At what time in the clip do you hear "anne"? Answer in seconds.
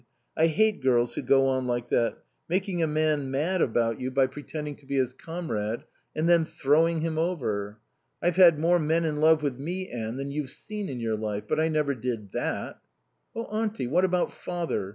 9.89-10.17